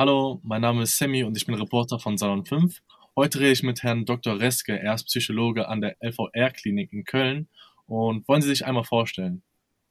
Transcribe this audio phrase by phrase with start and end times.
[0.00, 2.82] Hallo, mein Name ist Sammy und ich bin Reporter von Salon 5.
[3.16, 4.38] Heute rede ich mit Herrn Dr.
[4.38, 7.48] Reske, er ist Psychologe an der LVR-Klinik in Köln.
[7.88, 9.42] Und wollen Sie sich einmal vorstellen?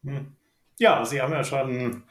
[0.06, 0.34] Hm.
[0.80, 2.04] Ja, Sie haben ja schon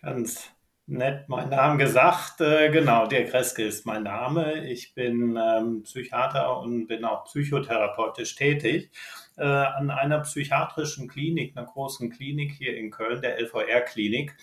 [0.00, 0.48] ganz
[0.86, 2.40] nett meinen Namen gesagt.
[2.40, 4.68] Äh, genau, Dirk Reske ist mein Name.
[4.68, 8.92] Ich bin ähm, Psychiater und bin auch psychotherapeutisch tätig
[9.38, 14.36] äh, an einer psychiatrischen Klinik, einer großen Klinik hier in Köln, der LVR-Klinik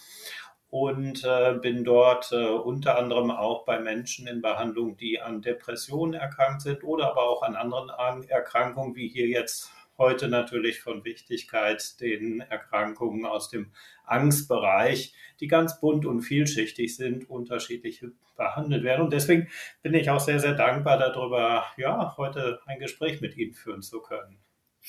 [0.70, 6.14] und äh, bin dort äh, unter anderem auch bei Menschen in Behandlung, die an Depressionen
[6.14, 12.00] erkrankt sind oder aber auch an anderen Erkrankungen, wie hier jetzt heute natürlich von Wichtigkeit
[12.02, 13.72] den Erkrankungen aus dem
[14.06, 19.06] Angstbereich, die ganz bunt und vielschichtig sind, unterschiedlich behandelt werden.
[19.06, 19.48] Und deswegen
[19.82, 24.02] bin ich auch sehr, sehr dankbar darüber, ja, heute ein Gespräch mit Ihnen führen zu
[24.02, 24.38] können.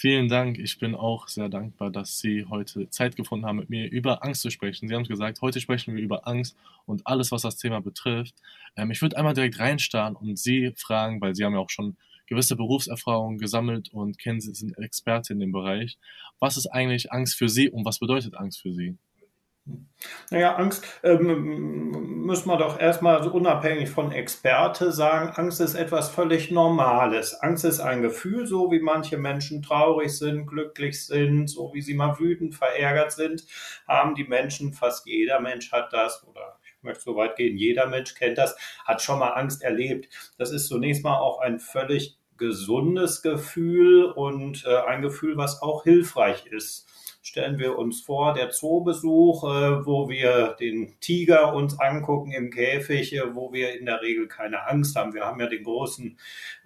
[0.00, 0.60] Vielen Dank.
[0.60, 4.42] Ich bin auch sehr dankbar, dass Sie heute Zeit gefunden haben, mit mir über Angst
[4.42, 4.86] zu sprechen.
[4.86, 8.36] Sie haben es gesagt, heute sprechen wir über Angst und alles, was das Thema betrifft.
[8.76, 11.96] Ähm, ich würde einmal direkt reinstarren und Sie fragen, weil Sie haben ja auch schon
[12.28, 15.98] gewisse Berufserfahrungen gesammelt und kennen Sie, sind Experte in dem Bereich.
[16.38, 18.96] Was ist eigentlich Angst für Sie und was bedeutet Angst für Sie?
[20.30, 26.10] Naja, Angst ähm, müssen wir doch erstmal so unabhängig von Experte sagen, Angst ist etwas
[26.10, 27.34] völlig Normales.
[27.34, 31.94] Angst ist ein Gefühl, so wie manche Menschen traurig sind, glücklich sind, so wie sie
[31.94, 33.44] mal wütend, verärgert sind,
[33.88, 37.86] haben die Menschen, fast jeder Mensch hat das oder ich möchte so weit gehen, jeder
[37.86, 40.08] Mensch kennt das, hat schon mal Angst erlebt.
[40.38, 45.82] Das ist zunächst mal auch ein völlig gesundes Gefühl und äh, ein Gefühl, was auch
[45.82, 46.86] hilfreich ist
[47.28, 53.14] stellen wir uns vor, der Zoobesuch, äh, wo wir den Tiger uns angucken im Käfig,
[53.14, 55.12] äh, wo wir in der Regel keine Angst haben.
[55.12, 56.18] Wir haben ja den großen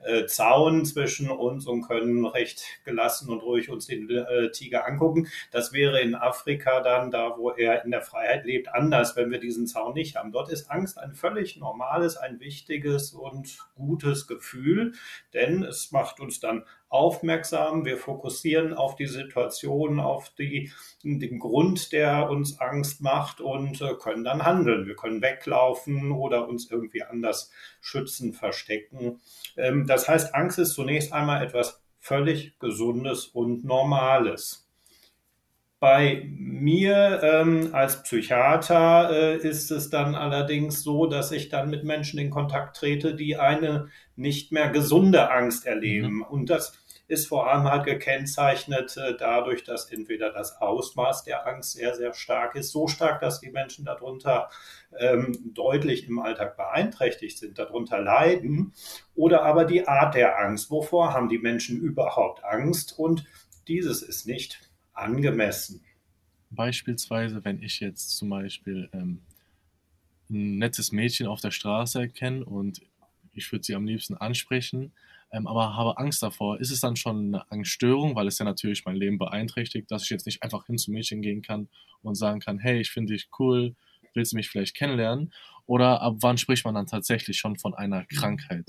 [0.04, 4.08] äh, Zaun zwischen uns und können recht gelassen und ruhig uns den
[4.52, 5.28] Tiger angucken.
[5.50, 9.40] Das wäre in Afrika dann, da wo er in der Freiheit lebt, anders, wenn wir
[9.40, 10.32] diesen Zaun nicht haben.
[10.32, 14.92] Dort ist Angst ein völlig normales, ein wichtiges und gutes Gefühl,
[15.34, 20.70] denn es macht uns dann aufmerksam, wir fokussieren auf die Situation, auf die,
[21.02, 24.86] den Grund, der uns Angst macht und äh, können dann handeln.
[24.86, 27.50] Wir können weglaufen oder uns irgendwie anders
[27.80, 29.20] schützen, verstecken.
[29.56, 34.68] Ähm, das heißt, Angst ist zunächst einmal etwas völlig Gesundes und Normales.
[35.82, 41.82] Bei mir ähm, als Psychiater äh, ist es dann allerdings so, dass ich dann mit
[41.82, 46.18] Menschen in Kontakt trete, die eine nicht mehr gesunde Angst erleben.
[46.18, 46.22] Mhm.
[46.22, 46.81] Und das
[47.12, 52.14] ist vor allem halt gekennzeichnet äh, dadurch, dass entweder das Ausmaß der Angst sehr, sehr
[52.14, 54.48] stark ist, so stark, dass die Menschen darunter
[54.98, 58.72] ähm, deutlich im Alltag beeinträchtigt sind, darunter leiden,
[59.14, 60.70] oder aber die Art der Angst.
[60.70, 62.98] Wovor haben die Menschen überhaupt Angst?
[62.98, 63.26] Und
[63.68, 65.84] dieses ist nicht angemessen.
[66.48, 69.20] Beispielsweise, wenn ich jetzt zum Beispiel ähm,
[70.30, 72.80] ein nettes Mädchen auf der Straße erkenne und
[73.34, 74.92] ich würde sie am liebsten ansprechen,
[75.32, 76.60] ähm, aber habe Angst davor.
[76.60, 80.10] Ist es dann schon eine Angststörung, weil es ja natürlich mein Leben beeinträchtigt, dass ich
[80.10, 81.68] jetzt nicht einfach hin zum Mädchen gehen kann
[82.02, 83.74] und sagen kann, hey, ich finde dich cool,
[84.14, 85.32] willst du mich vielleicht kennenlernen?
[85.66, 88.66] Oder ab wann spricht man dann tatsächlich schon von einer Krankheit?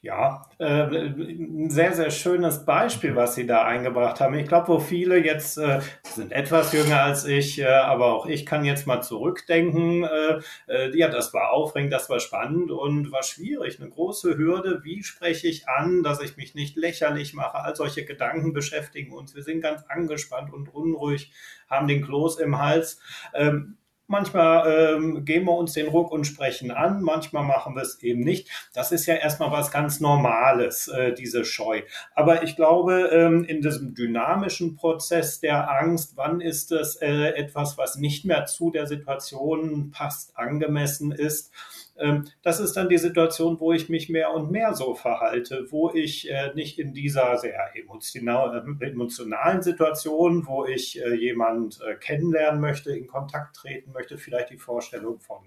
[0.00, 4.34] Ja, äh, ein sehr, sehr schönes Beispiel, was Sie da eingebracht haben.
[4.34, 8.46] Ich glaube, wo viele jetzt äh, sind etwas jünger als ich, äh, aber auch ich
[8.46, 10.04] kann jetzt mal zurückdenken.
[10.04, 13.80] Äh, äh, ja, das war aufregend, das war spannend und war schwierig.
[13.80, 14.80] Eine große Hürde.
[14.84, 17.58] Wie spreche ich an, dass ich mich nicht lächerlich mache?
[17.58, 19.34] All solche Gedanken beschäftigen uns.
[19.34, 21.32] Wir sind ganz angespannt und unruhig,
[21.68, 23.00] haben den Kloß im Hals.
[23.34, 23.76] Ähm,
[24.08, 28.20] Manchmal ähm, geben wir uns den Ruck und sprechen an, manchmal machen wir es eben
[28.20, 28.48] nicht.
[28.72, 31.82] Das ist ja erstmal was ganz Normales, äh, diese Scheu.
[32.14, 37.78] Aber ich glaube, ähm, in diesem dynamischen Prozess der Angst, wann ist es äh, etwas,
[37.78, 41.52] was nicht mehr zu der Situation passt, angemessen ist,
[42.42, 46.30] das ist dann die Situation, wo ich mich mehr und mehr so verhalte, wo ich
[46.30, 53.06] äh, nicht in dieser sehr emotionalen Situation, wo ich äh, jemand äh, kennenlernen möchte, in
[53.06, 55.38] Kontakt treten möchte, vielleicht die Vorstellung von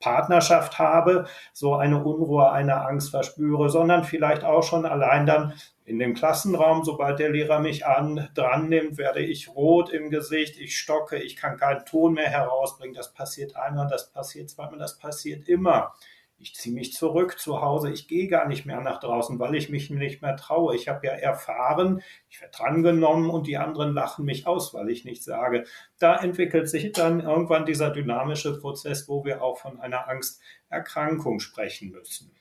[0.00, 5.52] Partnerschaft habe, so eine Unruhe, eine Angst verspüre, sondern vielleicht auch schon allein dann
[5.84, 10.58] in dem Klassenraum, sobald der Lehrer mich an, dran nimmt, werde ich rot im Gesicht,
[10.58, 12.94] ich stocke, ich kann keinen Ton mehr herausbringen.
[12.94, 15.94] Das passiert einmal, das passiert zweimal, das passiert immer.
[16.38, 19.68] Ich ziehe mich zurück zu Hause, ich gehe gar nicht mehr nach draußen, weil ich
[19.68, 20.74] mich nicht mehr traue.
[20.74, 25.04] Ich habe ja erfahren, ich werde drangenommen und die anderen lachen mich aus, weil ich
[25.04, 25.64] nichts sage.
[26.00, 31.90] Da entwickelt sich dann irgendwann dieser dynamische Prozess, wo wir auch von einer Angsterkrankung sprechen
[31.90, 32.32] müssen.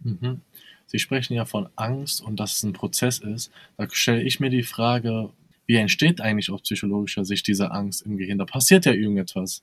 [0.00, 0.42] Mhm.
[0.90, 3.52] Sie sprechen ja von Angst und dass es ein Prozess ist.
[3.76, 5.30] Da stelle ich mir die Frage,
[5.66, 8.38] wie entsteht eigentlich aus psychologischer Sicht diese Angst im Gehirn?
[8.38, 9.62] Da passiert ja irgendetwas.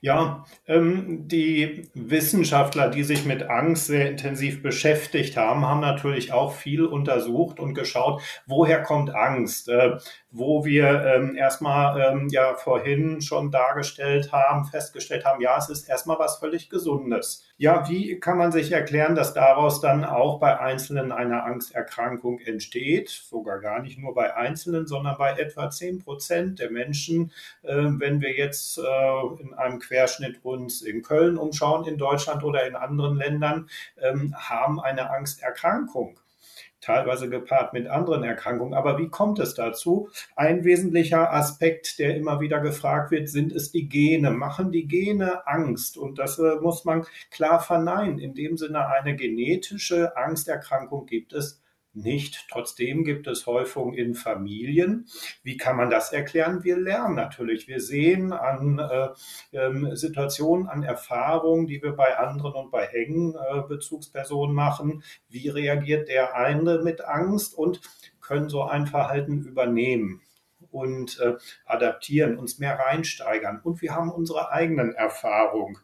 [0.00, 6.54] Ja, ähm, die Wissenschaftler, die sich mit Angst sehr intensiv beschäftigt haben, haben natürlich auch
[6.54, 9.96] viel untersucht und geschaut, woher kommt Angst, äh,
[10.30, 15.88] wo wir ähm, erstmal ähm, ja vorhin schon dargestellt haben, festgestellt haben, ja, es ist
[15.88, 17.44] erstmal was völlig Gesundes.
[17.58, 23.08] Ja, wie kann man sich erklären, dass daraus dann auch bei Einzelnen eine Angsterkrankung entsteht?
[23.08, 27.32] Sogar gar nicht nur bei Einzelnen, sondern bei etwa 10 Prozent der Menschen,
[27.62, 28.82] äh, wenn wir jetzt äh,
[29.40, 33.70] in einem Querschnitt uns in Köln umschauen, in Deutschland oder in anderen Ländern,
[34.02, 36.20] ähm, haben eine Angsterkrankung
[36.86, 38.74] teilweise gepaart mit anderen Erkrankungen.
[38.74, 40.08] Aber wie kommt es dazu?
[40.36, 44.30] Ein wesentlicher Aspekt, der immer wieder gefragt wird, sind es die Gene.
[44.30, 45.98] Machen die Gene Angst?
[45.98, 48.20] Und das äh, muss man klar verneinen.
[48.20, 51.60] In dem Sinne eine genetische Angsterkrankung gibt es
[51.96, 52.46] nicht.
[52.50, 55.06] Trotzdem gibt es Häufung in Familien.
[55.42, 56.62] Wie kann man das erklären?
[56.62, 57.66] Wir lernen natürlich.
[57.66, 59.08] Wir sehen an äh,
[59.56, 65.02] äh, Situationen, an Erfahrungen, die wir bei anderen und bei engen äh, Bezugspersonen machen.
[65.28, 67.80] Wie reagiert der eine mit Angst und
[68.20, 70.22] können so ein Verhalten übernehmen?
[70.70, 73.60] und äh, adaptieren, uns mehr reinsteigern.
[73.62, 75.78] Und wir haben unsere eigenen Erfahrungen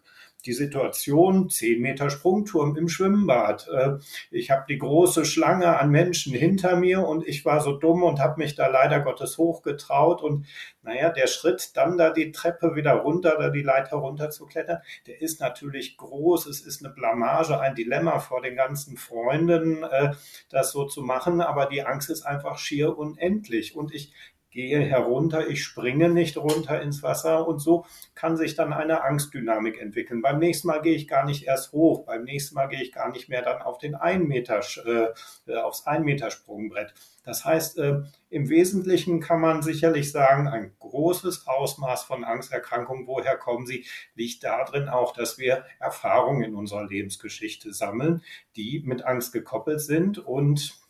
[0.45, 3.69] die Situation, 10 Meter Sprungturm im Schwimmbad.
[3.69, 3.99] Äh,
[4.31, 8.21] ich habe die große Schlange an Menschen hinter mir und ich war so dumm und
[8.21, 10.23] habe mich da leider Gottes hochgetraut.
[10.23, 10.47] Und
[10.83, 14.79] naja, der Schritt, dann da die Treppe wieder runter oder die Leiter runter zu klettern,
[15.07, 16.47] der ist natürlich groß.
[16.47, 20.13] Es ist eine Blamage, ein Dilemma vor den ganzen Freunden, äh,
[20.51, 21.41] das so zu machen.
[21.41, 23.77] Aber die Angst ist einfach schier unendlich.
[23.77, 24.13] Und ich
[24.53, 29.81] gehe herunter, ich springe nicht runter ins Wasser und so kann sich dann eine Angstdynamik
[29.81, 30.23] entwickeln.
[30.23, 33.11] Beim nächsten Mal gehe ich gar nicht erst hoch, beim nächsten Mal gehe ich gar
[33.11, 36.95] nicht mehr dann auf den ein Meter, äh, aufs ein Meter Sprungbrett.
[37.25, 43.37] Das heißt, äh, im Wesentlichen kann man sicherlich sagen, ein großes Ausmaß von Angsterkrankungen, woher
[43.37, 48.23] kommen sie, liegt darin auch, dass wir Erfahrungen in unserer Lebensgeschichte sammeln,
[48.57, 50.82] die mit Angst gekoppelt sind und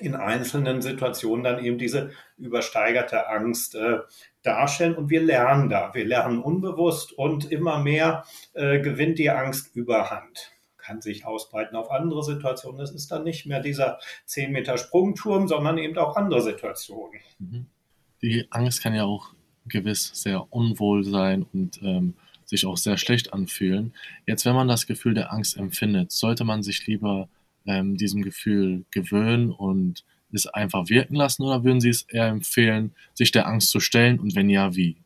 [0.00, 3.98] in einzelnen Situationen dann eben diese übersteigerte Angst äh,
[4.42, 4.94] darstellen.
[4.94, 5.94] Und wir lernen da.
[5.94, 8.24] Wir lernen unbewusst und immer mehr
[8.54, 10.52] äh, gewinnt die Angst überhand.
[10.76, 12.80] Kann sich ausbreiten auf andere Situationen.
[12.80, 17.20] Es ist dann nicht mehr dieser 10 Meter Sprungturm, sondern eben auch andere Situationen.
[17.38, 17.66] Mhm.
[18.22, 19.34] Die Angst kann ja auch
[19.66, 22.14] gewiss sehr unwohl sein und ähm,
[22.44, 23.94] sich auch sehr schlecht anfühlen.
[24.26, 27.28] Jetzt, wenn man das Gefühl der Angst empfindet, sollte man sich lieber
[27.70, 32.94] ähm, diesem Gefühl gewöhnen und es einfach wirken lassen oder würden Sie es eher empfehlen,
[33.14, 34.96] sich der Angst zu stellen und wenn ja, wie?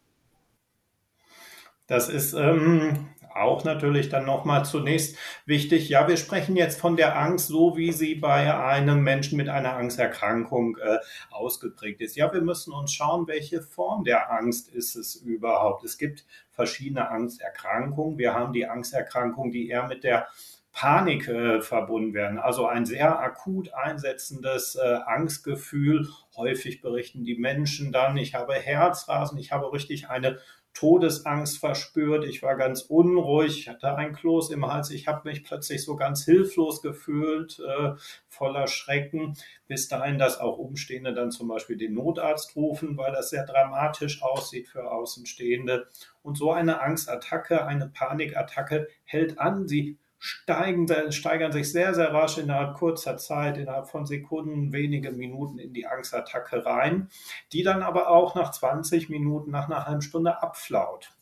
[1.87, 5.88] Das ist ähm, auch natürlich dann nochmal zunächst wichtig.
[5.88, 9.76] Ja, wir sprechen jetzt von der Angst, so wie sie bei einem Menschen mit einer
[9.76, 10.99] Angsterkrankung äh,
[11.31, 12.17] ausgeprägt ist.
[12.17, 15.84] Ja, wir müssen uns schauen, welche Form der Angst ist es überhaupt.
[15.84, 18.19] Es gibt verschiedene Angsterkrankungen.
[18.19, 20.28] Wir haben die Angsterkrankung, die eher mit der
[20.75, 22.38] Panik äh, verbunden werden.
[22.38, 26.09] Also ein sehr akut einsetzendes äh, Angstgefühl.
[26.37, 30.41] Häufig berichten die Menschen dann, ich habe Herzrasen, ich habe richtig eine
[30.75, 35.44] Todesangst verspürt, ich war ganz unruhig, ich hatte ein Kloß im Hals, ich habe mich
[35.44, 37.93] plötzlich so ganz hilflos gefühlt, äh,
[38.29, 39.37] voller Schrecken,
[39.69, 44.25] bis dahin, dass auch Umstehende dann zum Beispiel den Notarzt rufen, weil das sehr dramatisch
[44.25, 45.87] aussieht für Außenstehende.
[46.23, 52.39] Und so eine Angstattacke, eine Panikattacke hält an, sie steigen, steigern sich sehr, sehr rasch
[52.39, 57.10] innerhalb kurzer Zeit, innerhalb von Sekunden, wenige Minuten in die Angstattacke rein,
[57.53, 61.13] die dann aber auch nach 20 Minuten, nach einer halben Stunde abflaut.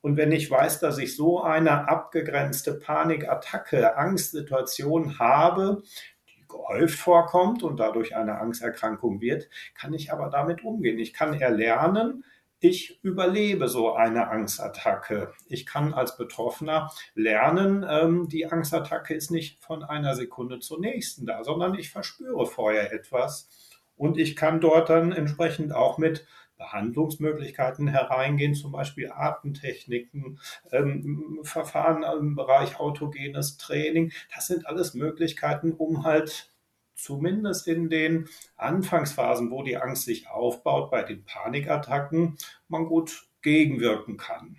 [0.00, 5.82] Und wenn ich weiß, dass ich so eine abgegrenzte Panikattacke, Angstsituation habe,
[6.28, 11.00] die gehäuft vorkommt und dadurch eine Angsterkrankung wird, kann ich aber damit umgehen.
[11.00, 12.24] Ich kann erlernen,
[12.62, 15.32] ich überlebe so eine Angstattacke.
[15.48, 21.26] Ich kann als Betroffener lernen, ähm, die Angstattacke ist nicht von einer Sekunde zur nächsten
[21.26, 23.48] da, sondern ich verspüre vorher etwas
[23.96, 26.24] und ich kann dort dann entsprechend auch mit
[26.56, 30.38] Behandlungsmöglichkeiten hereingehen, zum Beispiel Atemtechniken,
[30.70, 34.12] ähm, Verfahren im Bereich autogenes Training.
[34.32, 36.51] Das sind alles Möglichkeiten, um halt
[36.94, 42.36] zumindest in den Anfangsphasen, wo die Angst sich aufbaut, bei den Panikattacken,
[42.68, 44.56] man gut gegenwirken kann.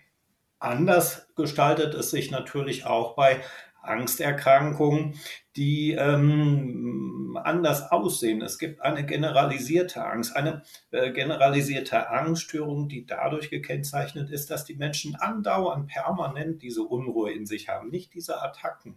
[0.60, 3.42] Anders gestaltet es sich natürlich auch bei
[3.82, 5.20] Angsterkrankungen,
[5.56, 7.12] die ähm,
[7.46, 8.42] anders aussehen.
[8.42, 14.76] Es gibt eine generalisierte Angst, eine äh, generalisierte Angststörung, die dadurch gekennzeichnet ist, dass die
[14.76, 18.96] Menschen andauernd permanent diese Unruhe in sich haben, nicht diese Attacken.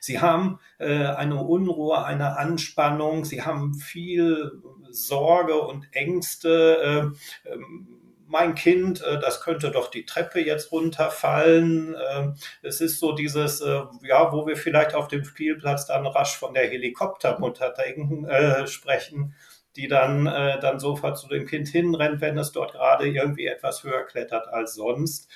[0.00, 7.12] Sie haben äh, eine Unruhe, eine Anspannung, sie haben viel Sorge und Ängste.
[7.44, 11.96] Äh, ähm, mein Kind, äh, das könnte doch die Treppe jetzt runterfallen.
[12.10, 16.36] Ähm, es ist so dieses, äh, ja, wo wir vielleicht auf dem Spielplatz dann rasch
[16.36, 19.34] von der Helikoptermutter denken, äh, sprechen,
[19.76, 23.84] die dann, äh, dann sofort zu dem Kind hinrennt, wenn es dort gerade irgendwie etwas
[23.84, 25.28] höher klettert als sonst.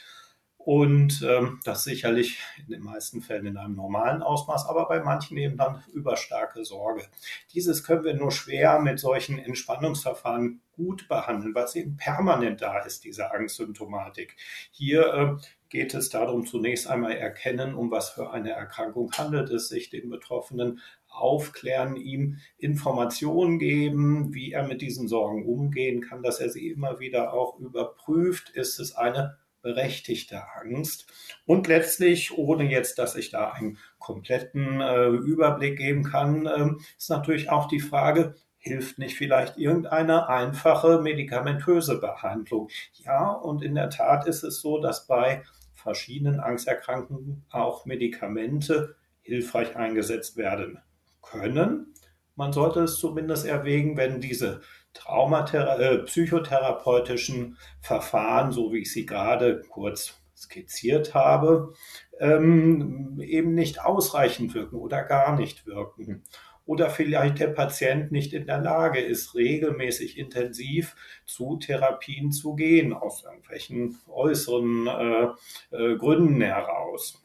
[0.69, 5.39] Und ähm, das sicherlich in den meisten Fällen in einem normalen Ausmaß, aber bei manchen
[5.39, 7.07] eben dann überstarke Sorge.
[7.55, 12.81] Dieses können wir nur schwer mit solchen Entspannungsverfahren gut behandeln, weil es eben permanent da
[12.81, 14.37] ist, diese Angstsymptomatik.
[14.71, 19.71] Hier äh, geht es darum, zunächst einmal erkennen, um was für eine Erkrankung handelt es
[19.71, 26.41] sich, den Betroffenen aufklären, ihm Informationen geben, wie er mit diesen Sorgen umgehen kann, dass
[26.41, 28.51] er sie immer wieder auch überprüft.
[28.51, 31.07] Ist es eine berechtigte Angst.
[31.47, 37.11] Und letztlich, ohne jetzt, dass ich da einen kompletten äh, Überblick geben kann, äh, ist
[37.11, 42.69] natürlich auch die Frage, hilft nicht vielleicht irgendeine einfache medikamentöse Behandlung?
[42.95, 45.43] Ja, und in der Tat ist es so, dass bei
[45.75, 50.81] verschiedenen Angsterkrankungen auch Medikamente hilfreich eingesetzt werden
[51.23, 51.95] können.
[52.35, 54.61] Man sollte es zumindest erwägen, wenn diese
[54.99, 61.75] Traumathera äh, psychotherapeutischen Verfahren, so wie ich sie gerade kurz skizziert habe,
[62.21, 66.23] ähm, eben nicht ausreichend wirken oder gar nicht wirken.
[66.67, 72.93] Oder vielleicht der Patient nicht in der Lage ist, regelmäßig intensiv zu Therapien zu gehen,
[72.93, 77.25] aus irgendwelchen äußeren äh, äh, Gründen heraus.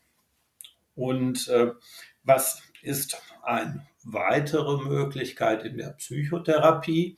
[0.96, 1.72] Und äh,
[2.24, 7.18] was ist eine weitere Möglichkeit in der Psychotherapie?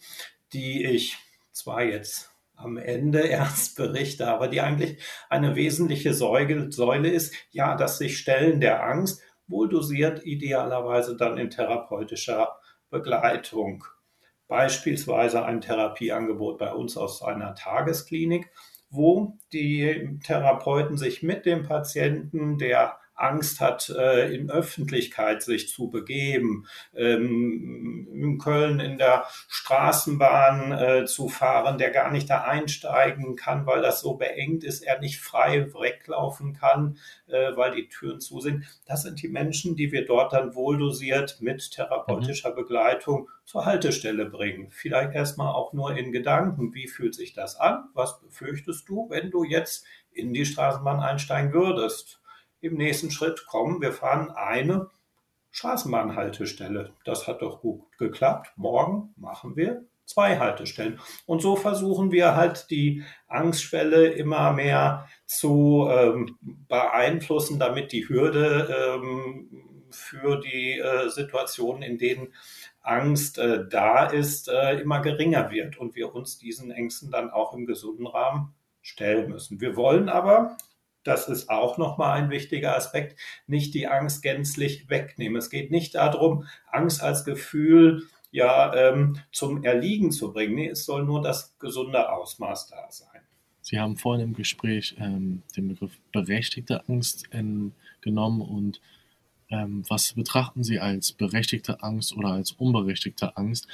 [0.54, 1.18] Die ich
[1.52, 7.98] zwar jetzt am Ende erst berichte, aber die eigentlich eine wesentliche Säule ist, ja, das
[7.98, 12.58] sich Stellen der Angst wohl dosiert, idealerweise dann in therapeutischer
[12.90, 13.84] Begleitung.
[14.48, 18.50] Beispielsweise ein Therapieangebot bei uns aus einer Tagesklinik,
[18.90, 25.90] wo die Therapeuten sich mit dem Patienten, der Angst hat, äh, in Öffentlichkeit sich zu
[25.90, 33.36] begeben, ähm, in Köln in der Straßenbahn äh, zu fahren, der gar nicht da einsteigen
[33.36, 38.20] kann, weil das so beengt ist, er nicht frei weglaufen kann, äh, weil die Türen
[38.20, 38.66] zu sind.
[38.86, 42.56] Das sind die Menschen, die wir dort dann wohldosiert mit therapeutischer mhm.
[42.56, 44.70] Begleitung zur Haltestelle bringen.
[44.72, 46.74] Vielleicht erstmal auch nur in Gedanken.
[46.74, 47.86] Wie fühlt sich das an?
[47.94, 52.20] Was befürchtest du, wenn du jetzt in die Straßenbahn einsteigen würdest?
[52.66, 54.90] Im nächsten Schritt kommen, wir fahren eine
[55.52, 56.94] Straßenbahnhaltestelle.
[57.06, 58.52] Das hat doch gut geklappt.
[58.58, 61.00] Morgen machen wir zwei Haltestellen.
[61.26, 68.98] Und so versuchen wir halt die Angstschwelle immer mehr zu ähm, beeinflussen, damit die Hürde
[68.98, 69.50] ähm,
[69.92, 72.34] für die äh, Situationen, in denen
[72.82, 77.54] Angst äh, da ist, äh, immer geringer wird und wir uns diesen Ängsten dann auch
[77.54, 79.62] im gesunden Rahmen stellen müssen.
[79.62, 80.58] Wir wollen aber,
[81.06, 85.38] das ist auch nochmal ein wichtiger Aspekt, nicht die Angst gänzlich wegnehmen.
[85.38, 90.56] Es geht nicht darum, Angst als Gefühl ja ähm, zum Erliegen zu bringen.
[90.56, 93.22] Nee, es soll nur das gesunde Ausmaß da sein.
[93.62, 97.30] Sie haben vorhin im Gespräch ähm, den Begriff berechtigte Angst
[98.02, 98.82] genommen und
[99.50, 103.68] ähm, was betrachten Sie als berechtigte Angst oder als unberechtigte Angst?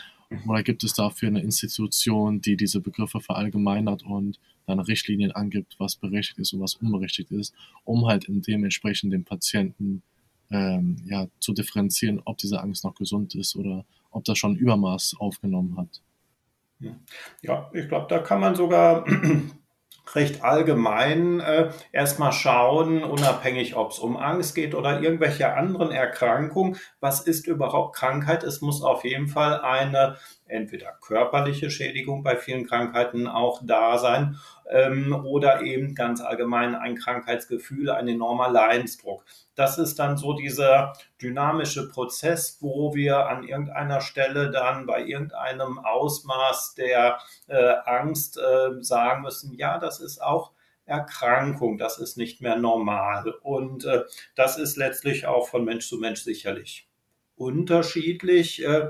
[0.48, 4.40] Oder gibt es dafür eine Institution, die diese Begriffe verallgemeinert und
[4.72, 10.02] dann Richtlinien angibt, was berechtigt ist und was unberechtigt ist, um halt dementsprechend den Patienten
[10.50, 15.16] ähm, ja, zu differenzieren, ob diese Angst noch gesund ist oder ob das schon Übermaß
[15.20, 16.02] aufgenommen hat.
[17.42, 19.06] Ja, ich glaube, da kann man sogar
[20.16, 26.78] recht allgemein äh, erstmal schauen, unabhängig ob es um Angst geht oder irgendwelche anderen Erkrankungen,
[27.00, 28.44] was ist überhaupt Krankheit?
[28.44, 30.18] Es muss auf jeden Fall eine
[30.52, 34.38] entweder körperliche Schädigung bei vielen Krankheiten auch da sein
[34.70, 39.26] ähm, oder eben ganz allgemein ein Krankheitsgefühl, ein enormer Leidensdruck.
[39.56, 45.80] Das ist dann so dieser dynamische Prozess, wo wir an irgendeiner Stelle dann bei irgendeinem
[45.80, 50.52] Ausmaß der äh, Angst äh, sagen müssen, ja, das ist auch
[50.86, 53.34] Erkrankung, das ist nicht mehr normal.
[53.42, 54.04] Und äh,
[54.36, 56.88] das ist letztlich auch von Mensch zu Mensch sicherlich
[57.42, 58.64] unterschiedlich.
[58.64, 58.90] Äh,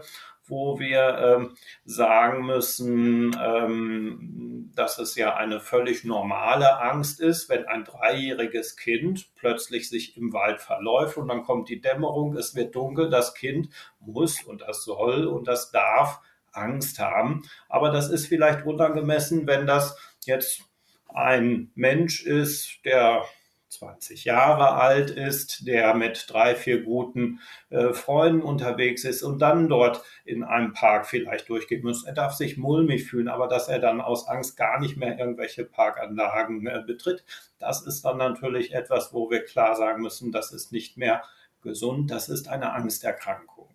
[0.52, 1.56] wo wir ähm,
[1.86, 9.34] sagen müssen, ähm, dass es ja eine völlig normale Angst ist, wenn ein dreijähriges Kind
[9.36, 13.70] plötzlich sich im Wald verläuft und dann kommt die Dämmerung, es wird dunkel, das Kind
[14.00, 16.20] muss und das soll und das darf
[16.52, 17.44] Angst haben.
[17.70, 20.64] Aber das ist vielleicht unangemessen, wenn das jetzt
[21.08, 23.24] ein Mensch ist, der
[23.72, 29.70] 20 Jahre alt ist, der mit drei, vier guten äh, Freunden unterwegs ist und dann
[29.70, 32.04] dort in einem Park vielleicht durchgehen muss.
[32.04, 35.64] Er darf sich mulmig fühlen, aber dass er dann aus Angst gar nicht mehr irgendwelche
[35.64, 37.24] Parkanlagen äh, betritt,
[37.60, 41.24] das ist dann natürlich etwas, wo wir klar sagen müssen, das ist nicht mehr
[41.62, 43.70] gesund, das ist eine Angsterkrankung.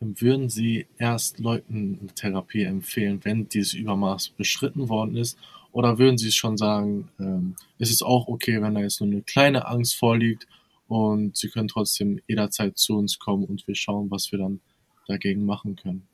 [0.00, 5.38] Würden Sie erst Leuten Therapie empfehlen, wenn dieses Übermaß beschritten worden ist?
[5.72, 9.22] Oder würden Sie schon sagen, ähm, es ist auch okay, wenn da jetzt nur eine
[9.22, 10.46] kleine Angst vorliegt
[10.86, 14.60] und Sie können trotzdem jederzeit zu uns kommen und wir schauen, was wir dann
[15.08, 16.06] dagegen machen können?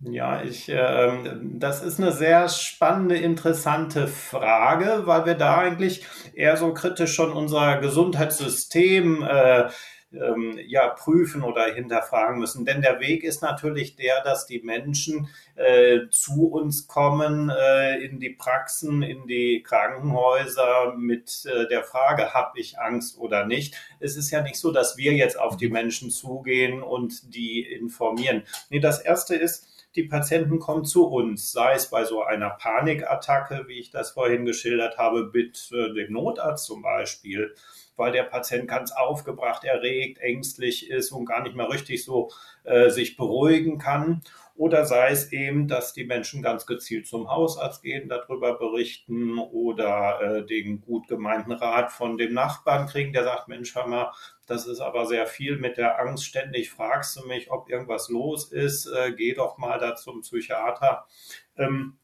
[0.00, 6.58] Ja, ich, äh, das ist eine sehr spannende, interessante Frage, weil wir da eigentlich eher
[6.58, 9.70] so kritisch schon unser Gesundheitssystem äh,
[10.12, 12.64] ähm, ja prüfen oder hinterfragen müssen.
[12.64, 18.20] Denn der Weg ist natürlich der, dass die Menschen äh, zu uns kommen äh, in
[18.20, 23.74] die Praxen, in die Krankenhäuser mit äh, der Frage, habe ich Angst oder nicht.
[24.00, 28.42] Es ist ja nicht so, dass wir jetzt auf die Menschen zugehen und die informieren.
[28.70, 33.64] Nee, das erste ist, die Patienten kommen zu uns, sei es bei so einer Panikattacke,
[33.66, 37.54] wie ich das vorhin geschildert habe, mit äh, dem Notarzt zum Beispiel
[37.96, 42.30] weil der Patient ganz aufgebracht, erregt, ängstlich ist und gar nicht mehr richtig so
[42.64, 44.22] äh, sich beruhigen kann.
[44.58, 50.20] Oder sei es eben, dass die Menschen ganz gezielt zum Hausarzt gehen, darüber berichten oder
[50.22, 54.12] äh, den gut gemeinten Rat von dem Nachbarn kriegen, der sagt, Mensch, hör mal,
[54.46, 56.24] das ist aber sehr viel mit der Angst.
[56.24, 58.86] Ständig fragst du mich, ob irgendwas los ist.
[58.86, 61.06] Äh, geh doch mal da zum Psychiater.
[61.58, 61.98] Ähm,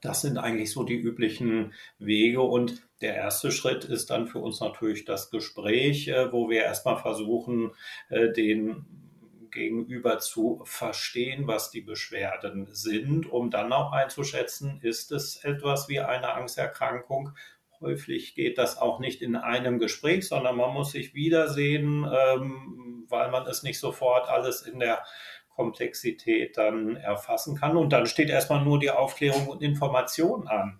[0.00, 2.40] das sind eigentlich so die üblichen Wege.
[2.42, 6.98] Und der erste Schritt ist dann für uns natürlich das Gespräch, äh, wo wir erstmal
[6.98, 7.72] versuchen,
[8.08, 8.86] äh, den
[9.50, 16.00] Gegenüber zu verstehen, was die Beschwerden sind, um dann auch einzuschätzen, ist es etwas wie
[16.00, 17.32] eine Angsterkrankung.
[17.80, 23.30] Häufig geht das auch nicht in einem Gespräch, sondern man muss sich wiedersehen, ähm, weil
[23.30, 25.02] man es nicht sofort alles in der
[25.58, 27.76] Komplexität dann erfassen kann.
[27.76, 30.78] Und dann steht erstmal nur die Aufklärung und Information an.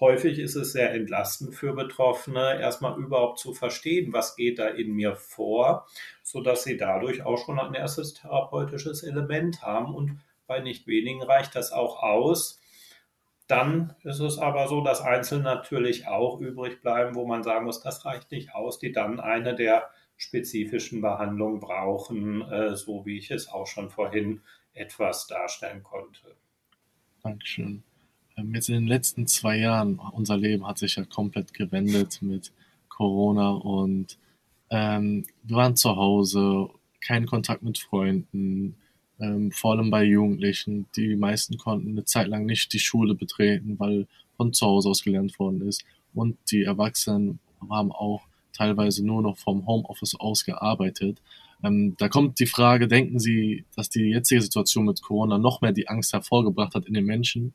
[0.00, 4.92] Häufig ist es sehr entlastend für Betroffene, erstmal überhaupt zu verstehen, was geht da in
[4.94, 5.86] mir vor,
[6.22, 9.94] sodass sie dadurch auch schon ein erstes therapeutisches Element haben.
[9.94, 12.58] Und bei nicht wenigen reicht das auch aus.
[13.48, 17.80] Dann ist es aber so, dass Einzelne natürlich auch übrig bleiben, wo man sagen muss,
[17.80, 23.30] das reicht nicht aus, die dann eine der spezifischen Behandlung brauchen, äh, so wie ich
[23.30, 24.40] es auch schon vorhin
[24.72, 26.36] etwas darstellen konnte.
[27.22, 27.82] Dankeschön.
[28.36, 32.52] Ähm, jetzt in den letzten zwei Jahren, unser Leben hat sich ja komplett gewendet mit
[32.88, 34.18] Corona und
[34.70, 38.76] ähm, wir waren zu Hause, kein Kontakt mit Freunden,
[39.20, 40.86] ähm, vor allem bei Jugendlichen.
[40.96, 45.02] Die meisten konnten eine Zeit lang nicht die Schule betreten, weil von zu Hause aus
[45.02, 45.84] gelernt worden ist.
[46.14, 47.38] Und die Erwachsenen
[47.70, 48.22] haben auch
[48.56, 51.20] teilweise nur noch vom Homeoffice aus gearbeitet.
[51.62, 55.72] Ähm, da kommt die Frage, denken Sie, dass die jetzige Situation mit Corona noch mehr
[55.72, 57.54] die Angst hervorgebracht hat in den Menschen?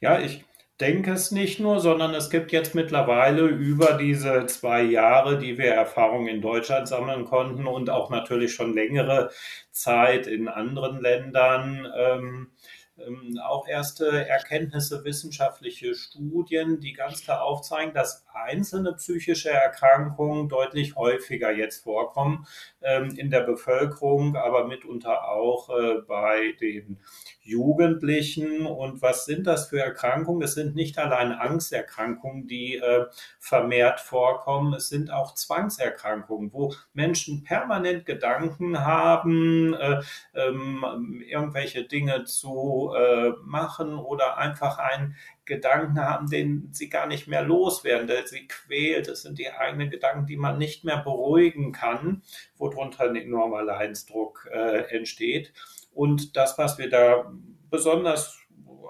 [0.00, 0.44] Ja, ich
[0.80, 5.72] denke es nicht nur, sondern es gibt jetzt mittlerweile über diese zwei Jahre, die wir
[5.72, 9.30] Erfahrungen in Deutschland sammeln konnten und auch natürlich schon längere
[9.70, 12.50] Zeit in anderen Ländern, ähm,
[12.96, 20.94] ähm, auch erste Erkenntnisse, wissenschaftliche Studien, die ganz klar aufzeigen, dass einzelne psychische Erkrankungen deutlich
[20.96, 22.46] häufiger jetzt vorkommen
[22.82, 27.00] ähm, in der Bevölkerung, aber mitunter auch äh, bei den
[27.44, 28.66] Jugendlichen.
[28.66, 30.42] Und was sind das für Erkrankungen?
[30.42, 33.06] Es sind nicht allein Angsterkrankungen, die äh,
[33.38, 34.72] vermehrt vorkommen.
[34.74, 40.00] Es sind auch Zwangserkrankungen, wo Menschen permanent Gedanken haben, äh,
[40.34, 47.28] ähm, irgendwelche Dinge zu äh, machen oder einfach einen Gedanken haben, den sie gar nicht
[47.28, 49.08] mehr loswerden, der sie quält.
[49.08, 52.22] Das sind die eigenen Gedanken, die man nicht mehr beruhigen kann,
[52.56, 55.52] worunter ein enormer Leidensdruck äh, entsteht.
[55.94, 57.32] Und das, was wir da
[57.70, 58.38] besonders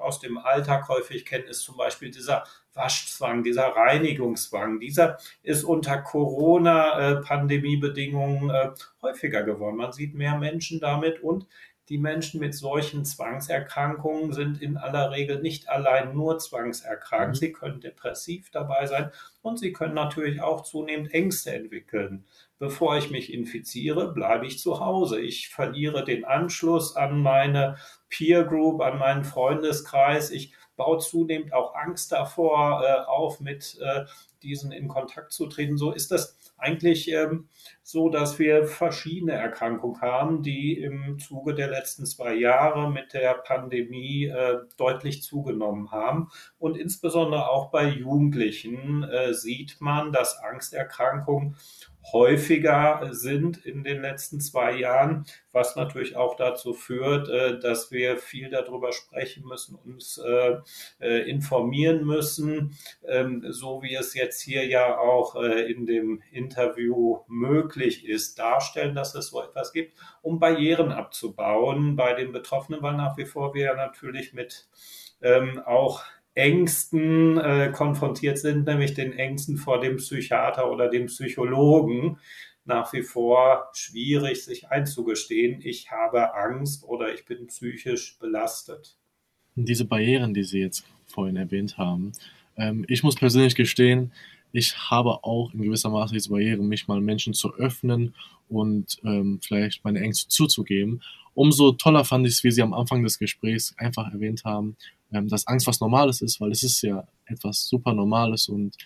[0.01, 4.79] aus dem Alltag häufig kennen, ist zum Beispiel dieser Waschzwang, dieser Reinigungszwang.
[4.81, 9.77] Dieser ist unter Corona-Pandemiebedingungen äh, häufiger geworden.
[9.77, 11.47] Man sieht mehr Menschen damit und
[11.91, 17.37] die Menschen mit solchen Zwangserkrankungen sind in aller Regel nicht allein nur zwangserkrankt.
[17.37, 17.39] Mhm.
[17.39, 19.11] Sie können depressiv dabei sein
[19.43, 22.25] und sie können natürlich auch zunehmend Ängste entwickeln.
[22.65, 25.21] Bevor ich mich infiziere, bleibe ich zu Hause.
[25.21, 27.77] Ich verliere den Anschluss an meine
[28.09, 30.31] Peer Group, an meinen Freundeskreis.
[30.31, 34.07] Ich baue zunehmend auch Angst davor äh, auf, mit äh,
[34.43, 35.77] diesen in Kontakt zu treten.
[35.77, 37.49] So ist das eigentlich ähm,
[37.83, 43.35] so, dass wir verschiedene Erkrankungen haben, die im Zuge der letzten zwei Jahre mit der
[43.35, 46.31] Pandemie äh, deutlich zugenommen haben.
[46.59, 51.57] Und insbesondere auch bei Jugendlichen äh, sieht man, dass Angsterkrankungen
[52.13, 58.19] häufiger sind in den letzten zwei Jahren, was natürlich auch dazu führt, äh, dass wir
[58.19, 60.57] viel darüber sprechen müssen, uns äh,
[61.01, 68.07] äh, informieren müssen, ähm, so wie es jetzt hier ja auch in dem Interview möglich
[68.07, 71.97] ist, darstellen, dass es so etwas gibt, um Barrieren abzubauen.
[71.97, 74.69] Bei den Betroffenen, weil nach wie vor wir ja natürlich mit
[75.23, 76.03] ähm, auch
[76.35, 82.19] Ängsten äh, konfrontiert sind, nämlich den Ängsten vor dem Psychiater oder dem Psychologen,
[82.65, 88.97] nach wie vor schwierig, sich einzugestehen, ich habe Angst oder ich bin psychisch belastet.
[89.55, 92.13] Diese Barrieren, die Sie jetzt vorhin erwähnt haben,
[92.57, 94.13] ähm, ich muss persönlich gestehen,
[94.51, 98.15] ich habe auch in gewisser Maße diese Barrieren, mich mal Menschen zu öffnen
[98.49, 101.03] und ähm, vielleicht meine Ängste zuzugeben.
[101.35, 104.77] Umso toller fand ich es, wie Sie am Anfang des Gesprächs einfach erwähnt haben,
[105.13, 108.77] ähm, dass Angst was Normales ist, weil es ist ja etwas super Normales und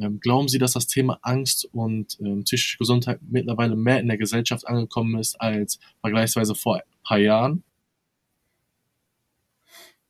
[0.00, 4.16] ähm, glauben Sie, dass das Thema Angst und ähm, psychische Gesundheit mittlerweile mehr in der
[4.16, 7.64] Gesellschaft angekommen ist als vergleichsweise vor ein paar Jahren?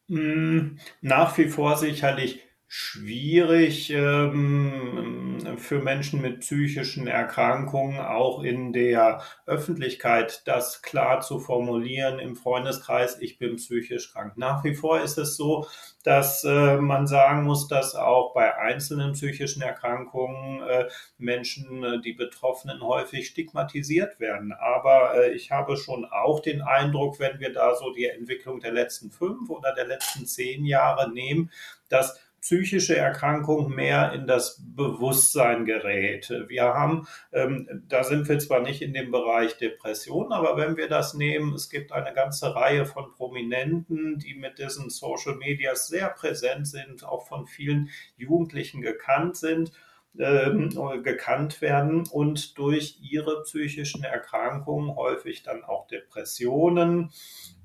[0.08, 9.22] Hm, nach wie vor sicherlich schwierig ähm, für Menschen mit psychischen Erkrankungen auch in der
[9.46, 14.36] Öffentlichkeit das klar zu formulieren im Freundeskreis, ich bin psychisch krank.
[14.36, 15.66] Nach wie vor ist es so,
[16.04, 22.12] dass äh, man sagen muss, dass auch bei einzelnen psychischen Erkrankungen äh, Menschen, äh, die
[22.12, 24.52] Betroffenen häufig stigmatisiert werden.
[24.52, 28.72] Aber äh, ich habe schon auch den Eindruck, wenn wir da so die Entwicklung der
[28.72, 31.50] letzten fünf oder der letzten zehn Jahre nehmen,
[31.88, 36.32] dass psychische Erkrankung mehr in das Bewusstsein gerät.
[36.48, 40.88] Wir haben, ähm, da sind wir zwar nicht in dem Bereich Depression, aber wenn wir
[40.88, 46.08] das nehmen, es gibt eine ganze Reihe von Prominenten, die mit diesen Social Medias sehr
[46.08, 49.70] präsent sind, auch von vielen Jugendlichen gekannt sind
[50.18, 50.70] ähm,
[51.02, 57.10] gekannt werden und durch ihre psychischen Erkrankungen, häufig dann auch Depressionen,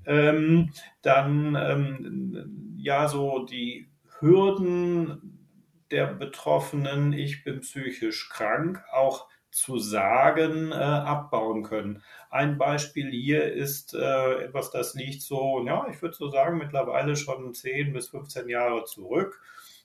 [0.04, 3.88] ähm, dann ähm, ja so die
[4.20, 5.38] Hürden
[5.90, 12.02] der Betroffenen, ich bin psychisch krank, auch zu sagen, äh, abbauen können.
[12.28, 17.14] Ein Beispiel hier ist äh, etwas, das liegt so, ja, ich würde so sagen, mittlerweile
[17.14, 19.40] schon 10 bis 15 Jahre zurück.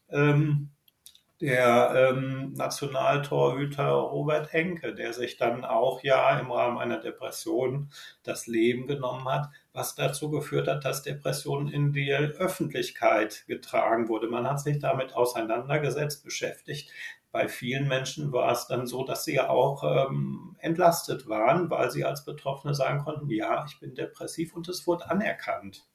[0.09, 0.71] Ähm,
[1.41, 7.91] der ähm, Nationaltorhüter Robert Henke, der sich dann auch ja im Rahmen einer Depression
[8.23, 14.27] das Leben genommen hat, was dazu geführt hat, dass Depression in die Öffentlichkeit getragen wurde.
[14.27, 16.91] Man hat sich damit auseinandergesetzt, beschäftigt.
[17.31, 22.03] Bei vielen Menschen war es dann so, dass sie auch ähm, entlastet waren, weil sie
[22.03, 25.87] als Betroffene sagen konnten, ja, ich bin depressiv und es wurde anerkannt.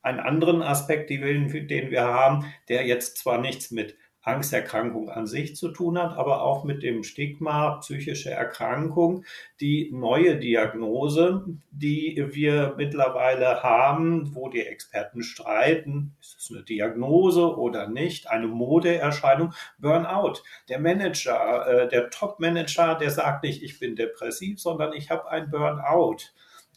[0.00, 3.94] Einen anderen Aspekt, den wir haben, der jetzt zwar nichts mit
[4.30, 9.24] Angsterkrankung an sich zu tun hat, aber auch mit dem Stigma psychische Erkrankung,
[9.60, 17.56] die neue Diagnose, die wir mittlerweile haben, wo die Experten streiten, ist es eine Diagnose
[17.56, 20.42] oder nicht, eine Modeerscheinung, Burnout.
[20.68, 25.50] Der Manager, äh, der Top-Manager, der sagt nicht, ich bin depressiv, sondern ich habe ein
[25.50, 26.18] Burnout,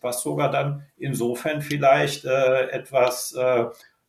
[0.01, 3.65] was sogar dann insofern vielleicht äh, etwas äh,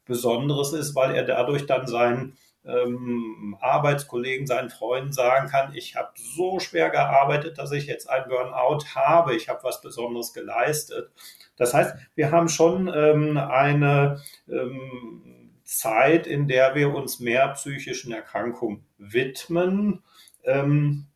[0.06, 6.12] Besonderes ist, weil er dadurch dann seinen ähm, Arbeitskollegen, seinen Freunden sagen kann, ich habe
[6.16, 11.10] so schwer gearbeitet, dass ich jetzt ein Burnout habe, ich habe was Besonderes geleistet.
[11.56, 18.12] Das heißt, wir haben schon ähm, eine ähm, Zeit, in der wir uns mehr psychischen
[18.12, 20.02] Erkrankungen widmen.
[20.44, 21.06] Ähm,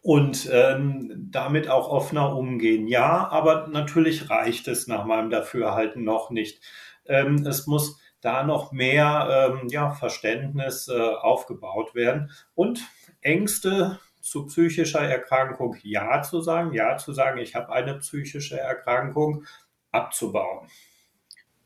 [0.00, 2.86] und ähm, damit auch offener umgehen.
[2.86, 6.62] Ja, aber natürlich reicht es nach meinem Dafürhalten noch nicht.
[7.04, 12.80] Ähm, es muss da noch mehr ähm, ja, Verständnis äh, aufgebaut werden und
[13.20, 19.44] Ängste zu psychischer Erkrankung Ja zu sagen, Ja zu sagen, ich habe eine psychische Erkrankung
[19.90, 20.68] abzubauen.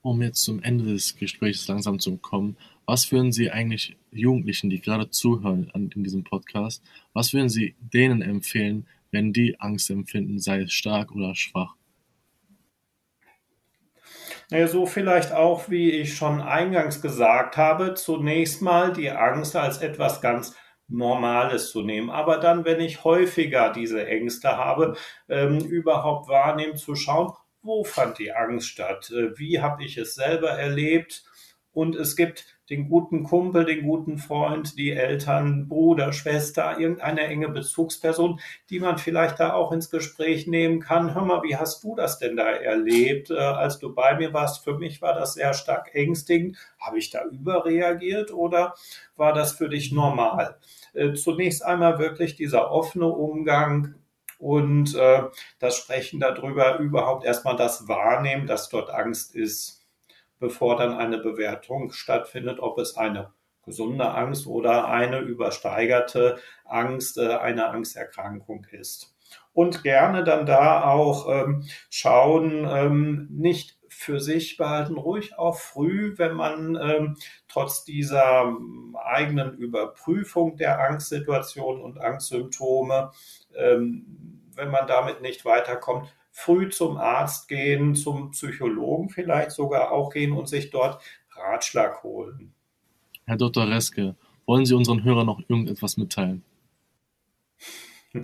[0.02, 4.80] Um jetzt zum Ende des Gesprächs langsam zu kommen, was würden Sie eigentlich Jugendlichen, die
[4.80, 10.38] gerade zuhören an, in diesem Podcast, was würden Sie denen empfehlen, wenn die Angst empfinden,
[10.38, 11.76] sei es stark oder schwach?
[14.68, 20.20] So vielleicht auch, wie ich schon eingangs gesagt habe, zunächst mal die Angst als etwas
[20.20, 20.54] ganz
[20.88, 22.10] Normales zu nehmen.
[22.10, 24.94] Aber dann, wenn ich häufiger diese Ängste habe,
[25.28, 29.10] ähm, überhaupt wahrnehmen, zu schauen, wo fand die Angst statt?
[29.10, 31.24] Äh, wie habe ich es selber erlebt?
[31.72, 37.48] Und es gibt den guten Kumpel, den guten Freund, die Eltern, Bruder, Schwester, irgendeine enge
[37.48, 41.14] Bezugsperson, die man vielleicht da auch ins Gespräch nehmen kann.
[41.14, 44.64] Hör mal, wie hast du das denn da erlebt, äh, als du bei mir warst?
[44.64, 46.56] Für mich war das sehr stark ängstigend.
[46.80, 48.74] Habe ich da überreagiert oder
[49.16, 50.58] war das für dich normal?
[50.94, 53.94] Äh, zunächst einmal wirklich dieser offene Umgang,
[54.42, 55.22] und äh,
[55.60, 59.81] das Sprechen darüber, überhaupt erstmal das Wahrnehmen, dass dort Angst ist
[60.42, 63.32] bevor dann eine Bewertung stattfindet, ob es eine
[63.64, 69.14] gesunde Angst oder eine übersteigerte Angst, äh, eine Angsterkrankung ist.
[69.52, 76.14] Und gerne dann da auch ähm, schauen, ähm, nicht für sich behalten, ruhig auch früh,
[76.18, 83.12] wenn man ähm, trotz dieser ähm, eigenen Überprüfung der Angstsituation und Angstsymptome,
[83.54, 90.10] ähm, wenn man damit nicht weiterkommt, früh zum Arzt gehen, zum Psychologen vielleicht sogar auch
[90.10, 92.54] gehen und sich dort Ratschlag holen.
[93.26, 93.68] Herr Dr.
[93.68, 94.16] Reske,
[94.46, 96.42] wollen Sie unseren Hörern noch irgendetwas mitteilen?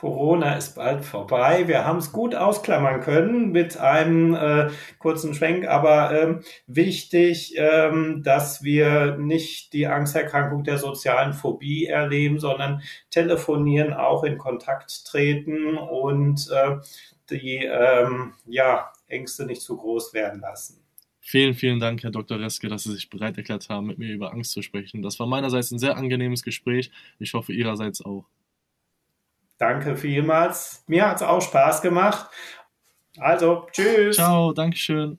[0.00, 1.68] Corona ist bald vorbei.
[1.68, 8.22] Wir haben es gut ausklammern können mit einem äh, kurzen Schwenk, aber ähm, wichtig, ähm,
[8.22, 15.76] dass wir nicht die Angsterkrankung der sozialen Phobie erleben, sondern telefonieren, auch in Kontakt treten
[15.76, 16.76] und äh,
[17.30, 20.82] die ähm, ja, Ängste nicht zu groß werden lassen.
[21.20, 22.40] Vielen, vielen Dank, Herr Dr.
[22.40, 25.02] Reske, dass Sie sich bereit erklärt haben, mit mir über Angst zu sprechen.
[25.02, 26.90] Das war meinerseits ein sehr angenehmes Gespräch.
[27.18, 28.24] Ich hoffe, Ihrerseits auch.
[29.60, 30.82] Danke vielmals.
[30.86, 32.30] Mir hat es auch Spaß gemacht.
[33.18, 34.16] Also, tschüss.
[34.16, 35.18] Ciao, Dankeschön.